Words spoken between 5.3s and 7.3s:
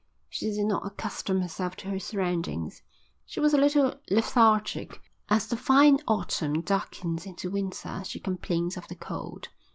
the fine autumn darkened